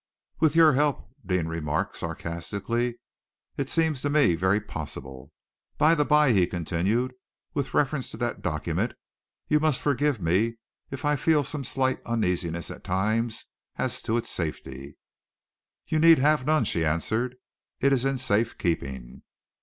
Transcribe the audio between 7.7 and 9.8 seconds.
reference to that document, you must